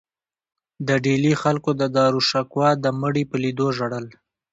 [0.87, 4.05] د ډیلي خلکو د داراشکوه د مړي په لیدو ژړل.